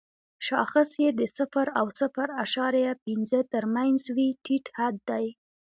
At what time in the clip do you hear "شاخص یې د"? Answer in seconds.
0.47-1.21